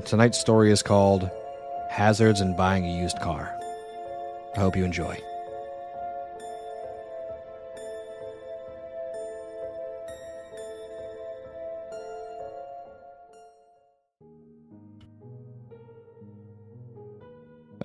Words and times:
tonight's 0.00 0.38
story 0.38 0.72
is 0.72 0.82
called 0.82 1.30
Hazards 1.90 2.40
in 2.40 2.56
Buying 2.56 2.86
a 2.86 3.00
Used 3.00 3.20
Car. 3.20 3.54
I 4.56 4.60
hope 4.60 4.76
you 4.76 4.84
enjoy. 4.84 5.18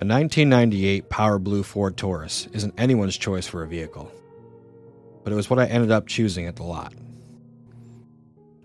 A 0.00 0.06
1998 0.06 1.08
Power 1.10 1.38
Blue 1.38 1.62
Ford 1.62 1.96
Taurus 1.96 2.46
isn't 2.52 2.72
anyone's 2.78 3.16
choice 3.16 3.46
for 3.46 3.62
a 3.62 3.66
vehicle, 3.66 4.10
but 5.24 5.32
it 5.32 5.36
was 5.36 5.50
what 5.50 5.58
I 5.58 5.66
ended 5.66 5.90
up 5.90 6.06
choosing 6.06 6.46
at 6.46 6.56
the 6.56 6.62
lot. 6.62 6.92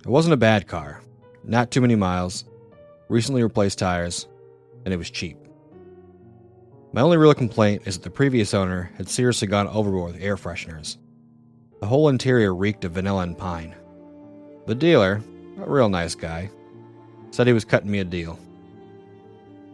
It 0.05 0.09
wasn't 0.09 0.33
a 0.33 0.38
bad 0.38 0.67
car, 0.67 1.02
not 1.44 1.71
too 1.71 1.81
many 1.81 1.95
miles, 1.95 2.45
recently 3.13 3.44
replaced 3.44 3.77
tires, 3.77 4.27
and 4.84 4.94
it 4.94 4.98
was 4.98 5.12
cheap. 5.12 5.38
My 6.94 7.02
only 7.02 7.17
real 7.17 7.36
complaint 7.36 7.83
is 7.86 7.97
that 7.97 8.03
the 8.03 8.09
previous 8.09 8.55
owner 8.55 8.92
had 8.97 9.08
seriously 9.08 9.47
gone 9.47 9.67
overboard 9.67 10.14
with 10.14 10.22
air 10.22 10.36
fresheners. 10.36 10.97
The 11.80 11.86
whole 11.86 12.09
interior 12.09 12.55
reeked 12.55 12.86
of 12.86 12.94
vanilla 12.94 13.22
and 13.22 13.38
pine. 13.38 13.75
The 14.66 14.73
dealer, 14.73 15.22
a 15.59 15.70
real 15.70 15.89
nice 15.89 16.16
guy, 16.16 16.50
said 17.30 17.45
he 17.45 17.53
was 17.53 17.66
cutting 17.66 17.92
me 17.92 18.00
a 18.00 18.03
deal. 18.03 18.39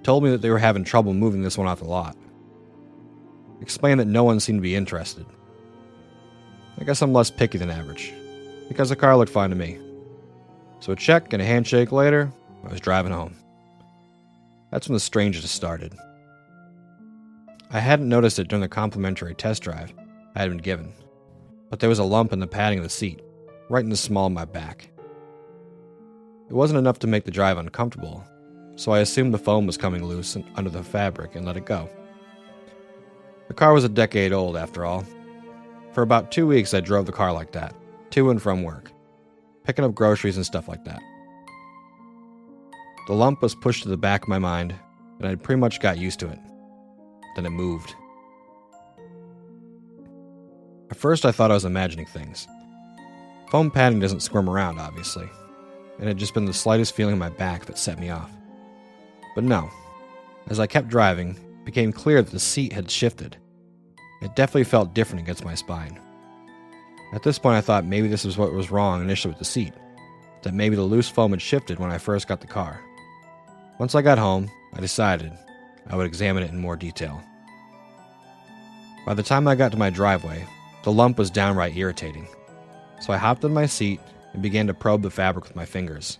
Told 0.03 0.24
me 0.24 0.31
that 0.31 0.42
they 0.42 0.50
were 0.50 0.58
having 0.58 0.84
trouble 0.84 1.14
moving 1.14 1.42
this 1.42 1.58
one 1.58 1.68
off 1.68 1.80
the 1.80 1.86
lot. 1.86 2.18
Explained 3.62 4.02
that 4.02 4.06
no 4.06 4.26
one 4.26 4.42
seemed 4.42 4.59
to 4.59 4.64
be 4.64 4.76
interested. 4.76 5.26
I 6.78 6.84
guess 6.84 7.02
I'm 7.02 7.14
less 7.14 7.31
picky 7.31 7.58
than 7.58 7.70
average, 7.70 8.14
because 8.68 8.90
the 8.90 8.98
car 8.98 9.16
looked 9.16 9.31
fine 9.31 9.50
to 9.50 9.56
me. 9.56 9.78
So 10.81 10.92
a 10.92 10.96
check 10.98 11.31
and 11.31 11.42
a 11.42 11.46
handshake 11.46 11.94
later, 11.94 12.31
I 12.64 12.70
was 12.72 12.82
driving 12.82 13.12
home. 13.12 13.36
That's 14.72 14.88
when 14.88 14.94
the 14.94 15.00
strangest 15.00 15.48
started. 15.54 15.96
I 17.72 17.80
hadn't 17.80 18.10
noticed 18.10 18.40
it 18.40 18.48
during 18.48 18.62
the 18.62 18.68
complimentary 18.68 19.36
test 19.36 19.64
drive 19.64 19.94
I 20.36 20.40
had 20.40 20.50
been 20.50 20.58
given, 20.58 20.92
but 21.70 21.80
there 21.80 21.90
was 21.90 22.00
a 22.00 22.04
lump 22.04 22.34
in 22.34 22.40
the 22.40 22.48
padding 22.48 22.80
of 22.80 22.84
the 22.84 22.90
seat, 22.90 23.22
right 23.70 23.84
in 23.84 23.90
the 23.90 23.98
small 23.98 24.28
of 24.28 24.34
my 24.34 24.46
back. 24.46 24.90
It 26.50 26.54
wasn't 26.54 26.80
enough 26.80 27.00
to 27.00 27.08
make 27.08 27.26
the 27.26 27.32
drive 27.32 27.58
uncomfortable, 27.58 28.24
so 28.76 28.92
I 28.92 29.00
assumed 29.00 29.34
the 29.34 29.38
foam 29.38 29.68
was 29.68 29.78
coming 29.78 30.04
loose 30.04 30.36
under 30.56 30.70
the 30.70 30.84
fabric 30.84 31.36
and 31.36 31.46
let 31.46 31.58
it 31.58 31.66
go. 31.66 31.90
The 33.48 33.54
car 33.54 33.74
was 33.74 33.84
a 33.84 33.90
decade 33.90 34.34
old, 34.34 34.58
after 34.58 34.86
all. 34.86 35.06
For 35.92 36.02
about 36.02 36.32
two 36.32 36.48
weeks, 36.48 36.74
I 36.74 36.80
drove 36.80 37.06
the 37.06 37.12
car 37.12 37.34
like 37.34 37.52
that, 37.52 37.76
to 38.12 38.30
and 38.30 38.42
from 38.42 38.64
work, 38.64 38.92
picking 39.64 39.86
up 39.86 39.94
groceries 39.94 40.38
and 40.38 40.46
stuff 40.46 40.68
like 40.68 40.86
that. 40.86 41.02
The 43.10 43.16
lump 43.16 43.42
was 43.42 43.56
pushed 43.56 43.82
to 43.82 43.90
the 43.90 43.98
back 43.98 44.22
of 44.22 44.28
my 44.28 44.38
mind, 44.38 44.76
and 45.18 45.28
I'd 45.28 45.42
pretty 45.42 45.60
much 45.60 45.80
got 45.80 45.98
used 45.98 46.20
to 46.20 46.30
it. 46.30 46.38
Then 47.36 47.48
it 47.48 47.50
moved. 47.50 47.96
At 50.92 50.98
first, 50.98 51.25
I 51.25 51.31
thought 51.31 51.50
I 51.50 51.56
was 51.56 51.66
imagining 51.66 52.06
things. 52.06 52.48
Foam 53.50 53.72
padding 53.72 54.00
doesn't 54.00 54.19
squirm 54.19 54.48
around, 54.48 54.78
obviously, 54.78 55.28
and 55.98 56.03
it 56.03 56.09
had 56.09 56.18
just 56.19 56.36
been 56.36 56.46
the 56.46 56.53
slightest 56.53 56.94
feeling 56.94 57.14
in 57.14 57.19
my 57.19 57.30
back 57.30 57.66
that 57.66 57.80
set 57.80 57.98
me 57.98 58.12
off. 58.12 58.30
But 59.34 59.44
no. 59.44 59.72
As 60.46 60.59
I 60.59 60.68
kept 60.68 60.88
driving, 60.88 61.31
it 61.31 61.66
became 61.66 61.92
clear 61.92 62.22
that 62.22 62.30
the 62.31 62.40
seat 62.40 62.74
had 62.74 62.92
shifted. 62.92 63.38
It 64.22 64.36
definitely 64.36 64.66
felt 64.66 64.94
different 64.94 65.24
against 65.24 65.44
my 65.44 65.56
spine. 65.56 66.00
At 67.12 67.24
this 67.24 67.40
point, 67.40 67.58
I 67.58 67.62
thought 67.62 67.86
maybe 67.86 68.08
this 68.08 68.24
was 68.24 68.38
what 68.38 68.53
was 68.53 68.69
wrong 68.69 69.02
initially 69.02 69.31
with 69.31 69.40
the 69.40 69.46
seat, 69.46 69.74
that 70.44 70.53
maybe 70.53 70.75
the 70.75 70.84
loose 70.84 71.09
foam 71.09 71.31
had 71.31 71.42
shifted 71.42 71.80
when 71.80 71.90
I 71.90 71.98
first 71.98 72.28
got 72.28 72.42
the 72.42 72.46
car. 72.46 72.81
Once 73.79 73.95
I 73.95 74.01
got 74.01 74.17
home, 74.17 74.51
I 74.73 74.81
decided 74.81 75.31
I 75.88 75.95
would 75.95 76.06
examine 76.06 76.44
it 76.44 76.51
in 76.51 76.59
more 76.59 76.75
detail. 76.75 77.23
By 79.06 79.13
the 79.13 79.23
time 79.23 79.47
I 79.47 79.56
got 79.56 79.72
to 79.72 79.78
my 79.78 79.90
driveway, 79.90 80.45
the 80.84 80.91
lump 80.91 81.17
was 81.17 81.31
downright 81.31 81.78
irritating, 81.78 82.28
so 83.00 83.13
I 83.13 83.18
hopped 83.18 83.45
in 83.45 83.53
my 83.53 83.66
seat 83.66 84.01
and 84.34 84.41
began 84.41 84.68
to 84.68 84.73
probe 84.73 85.01
the 85.01 85.09
fabric 85.09 85.45
with 85.45 85.56
my 85.56 85.63
fingers. 85.63 86.19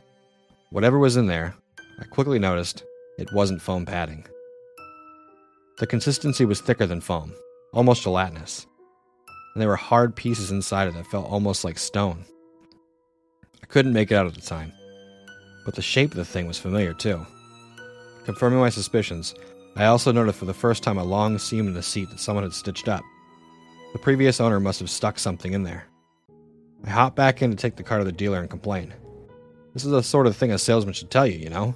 Whatever 0.69 0.98
was 0.98 1.18
in 1.18 1.28
there, 1.28 1.53
I 2.00 2.06
quickly 2.06 2.40
noticed 2.40 2.86
it 3.18 3.34
wasn't 3.34 3.62
foam 3.62 3.86
padding. 3.86 4.25
The 5.80 5.88
consistency 5.88 6.46
was 6.46 6.62
thicker 6.62 6.86
than 6.86 7.02
foam, 7.02 7.34
almost 7.74 8.03
gelatinous, 8.03 8.68
and 9.53 9.62
there 9.62 9.68
were 9.68 9.75
hard 9.75 10.16
pieces 10.16 10.50
inside 10.50 10.88
it 10.88 10.94
that 10.94 11.08
felt 11.08 11.30
almost 11.30 11.66
like 11.66 11.78
stone. 11.78 12.24
I 13.62 13.66
couldn't 13.66 13.92
make 13.92 14.12
it 14.12 14.16
out 14.16 14.28
at 14.28 14.34
the 14.34 14.42
time, 14.42 14.72
but 15.66 15.75
the 15.75 15.81
shape 15.81 16.12
of 16.12 16.18
the 16.18 16.24
thing 16.24 16.48
was 16.48 16.58
familiar 16.58 16.94
too. 16.94 17.25
Confirming 18.25 18.59
my 18.59 18.69
suspicions, 18.69 19.35
I 19.75 19.85
also 19.85 20.12
noted 20.12 20.35
for 20.35 20.46
the 20.46 20.53
first 20.53 20.84
time 20.84 20.97
a 20.97 21.03
long 21.03 21.38
seam 21.38 21.68
in 21.68 21.74
the 21.74 21.81
seat 21.81 22.09
that 22.09 22.19
someone 22.19 22.44
had 22.44 22.53
stitched 22.53 22.88
up. 22.88 23.03
The 23.94 24.00
previous 24.00 24.40
owner 24.40 24.59
must 24.59 24.80
have 24.80 24.90
stuck 24.90 25.18
something 25.18 25.53
in 25.53 25.63
there. 25.63 25.85
I 26.85 26.90
hopped 26.90 27.16
back 27.16 27.41
in 27.41 27.50
to 27.50 27.57
take 27.57 27.75
the 27.75 27.84
car 27.84 28.00
to 28.00 28.03
the 28.03 28.12
dealer 28.12 28.40
and 28.40 28.50
complain. 28.50 28.94
This 29.74 29.85
is 29.85 29.91
the 29.91 30.03
sort 30.03 30.28
of 30.28 30.35
thing 30.35 30.52
a 30.52 30.57
salesman 30.57 30.94
should 30.94 31.12
tell 31.12 31.25
you, 31.25 31.38
you 31.38 31.50
know? 31.50 31.75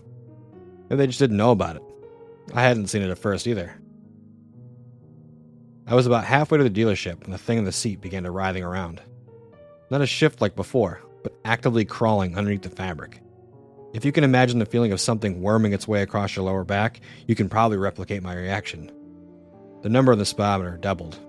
Maybe 0.89 0.97
they 0.97 1.07
just 1.07 1.19
didn't 1.19 1.37
know 1.37 1.51
about 1.51 1.77
it. 1.77 1.83
I 2.53 2.61
hadn't 2.61 2.87
seen 2.87 3.01
it 3.01 3.09
at 3.09 3.17
first 3.17 3.47
either. 3.47 3.73
I 5.87 5.95
was 5.95 6.07
about 6.07 6.23
halfway 6.23 6.57
to 6.57 6.63
the 6.63 6.69
dealership 6.69 7.21
when 7.21 7.31
the 7.31 7.37
thing 7.37 7.57
in 7.57 7.65
the 7.65 7.71
seat 7.71 8.01
began 8.01 8.23
to 8.23 8.31
writhing 8.31 8.63
around. 8.63 9.01
Not 9.89 10.01
a 10.01 10.05
shift 10.05 10.41
like 10.41 10.55
before, 10.55 11.01
but 11.23 11.35
actively 11.45 11.85
crawling 11.85 12.37
underneath 12.37 12.61
the 12.61 12.69
fabric. 12.69 13.21
If 13.93 14.03
you 14.03 14.11
can 14.11 14.23
imagine 14.23 14.57
the 14.57 14.65
feeling 14.65 14.91
of 14.91 14.99
something 14.99 15.41
worming 15.41 15.71
its 15.71 15.87
way 15.87 16.01
across 16.01 16.35
your 16.35 16.45
lower 16.45 16.63
back, 16.63 16.99
you 17.27 17.35
can 17.35 17.47
probably 17.47 17.77
replicate 17.77 18.23
my 18.23 18.33
reaction. 18.33 18.91
The 19.83 19.89
number 19.89 20.11
on 20.11 20.17
the 20.17 20.25
speedometer 20.25 20.77
doubled. 20.77 21.19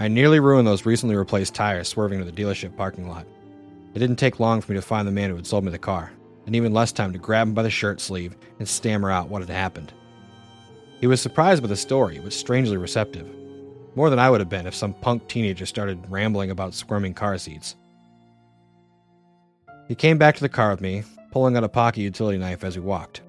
I 0.00 0.08
nearly 0.08 0.38
ruined 0.38 0.68
those 0.68 0.84
recently 0.84 1.16
replaced 1.16 1.54
tires 1.54 1.88
swerving 1.88 2.18
to 2.18 2.24
the 2.26 2.32
dealership 2.32 2.76
parking 2.76 3.08
lot. 3.08 3.26
It 3.94 4.00
didn't 4.00 4.16
take 4.16 4.38
long 4.38 4.60
for 4.60 4.72
me 4.72 4.76
to 4.78 4.82
find 4.82 5.08
the 5.08 5.12
man 5.12 5.30
who 5.30 5.36
had 5.36 5.46
sold 5.46 5.64
me 5.64 5.70
the 5.70 5.78
car, 5.78 6.12
and 6.44 6.54
even 6.54 6.74
less 6.74 6.92
time 6.92 7.14
to 7.14 7.18
grab 7.18 7.48
him 7.48 7.54
by 7.54 7.62
the 7.62 7.70
shirt 7.70 8.02
sleeve 8.02 8.36
and 8.58 8.68
stammer 8.68 9.10
out 9.10 9.30
what 9.30 9.40
had 9.40 9.50
happened. 9.50 9.94
He 11.00 11.06
was 11.06 11.22
surprised 11.22 11.62
by 11.62 11.68
the 11.68 11.76
story, 11.76 12.20
but 12.22 12.34
strangely 12.34 12.76
receptive. 12.76 13.28
More 13.94 14.10
than 14.10 14.18
I 14.18 14.28
would 14.28 14.40
have 14.40 14.50
been 14.50 14.66
if 14.66 14.74
some 14.74 14.92
punk 14.92 15.26
teenager 15.26 15.64
started 15.64 16.04
rambling 16.10 16.50
about 16.50 16.74
squirming 16.74 17.14
car 17.14 17.38
seats. 17.38 17.76
He 19.88 19.94
came 19.94 20.18
back 20.18 20.34
to 20.34 20.42
the 20.42 20.50
car 20.50 20.70
with 20.70 20.82
me, 20.82 21.02
pulling 21.30 21.56
out 21.56 21.64
a 21.64 21.68
pocket 21.68 22.02
utility 22.02 22.36
knife 22.36 22.62
as 22.62 22.76
we 22.76 22.82
walked. 22.82 23.22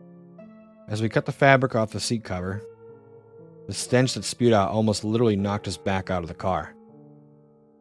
As 0.90 1.02
we 1.02 1.08
cut 1.08 1.25
the 1.25 1.31
fabric 1.31 1.74
off 1.74 1.92
the 1.92 2.02
seat 2.02 2.25
cover, 2.25 2.62
the 3.68 3.74
stench 3.74 4.14
that 4.16 4.25
spewed 4.25 4.52
out 4.52 4.70
almost 4.70 5.06
literally 5.06 5.38
knocked 5.38 5.70
us 5.70 5.78
back 5.78 6.09
out 6.09 6.22
of 6.22 6.28
the 6.28 6.34
car. 6.34 6.75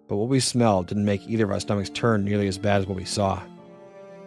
But 0.06 0.16
what 0.16 0.28
we 0.28 0.39
smelled 0.39 0.87
didn't 0.87 1.05
make 1.05 1.27
either 1.27 1.44
of 1.44 1.50
our 1.50 1.59
stomachs 1.59 1.91
turn 1.91 2.25
nearly 2.25 2.47
as 2.47 2.56
bad 2.56 2.83
as 2.83 2.87
what 2.87 2.97
we 2.97 3.05
saw. 3.05 3.43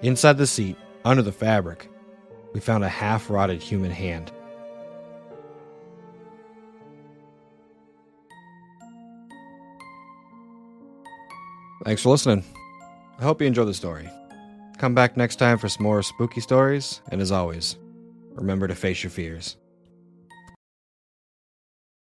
Inside 0.01 0.37
the 0.37 0.45
seat, 0.45 0.75
under 1.05 1.21
the 1.21 1.31
fabric, 1.31 1.89
we 2.53 2.59
found 2.59 2.83
a 2.83 2.89
half 2.89 3.29
rotted 3.29 3.61
human 3.61 3.91
hand. 3.91 4.33
Thanks 11.85 12.01
for 12.01 12.09
listening. 12.09 12.43
I 13.17 13.23
hope 13.23 13.39
you 13.39 13.47
enjoyed 13.47 13.67
the 13.67 13.73
story. 13.73 14.09
Come 14.81 14.95
back 14.95 15.15
next 15.15 15.35
time 15.35 15.59
for 15.59 15.69
some 15.69 15.83
more 15.83 16.01
spooky 16.01 16.41
stories, 16.41 17.03
and 17.11 17.21
as 17.21 17.31
always, 17.31 17.77
remember 18.31 18.67
to 18.67 18.73
face 18.73 19.03
your 19.03 19.11
fears. 19.11 19.55